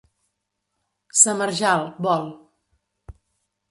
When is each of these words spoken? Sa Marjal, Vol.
Sa 1.19 1.35
Marjal, 1.43 1.87
Vol. 2.07 2.29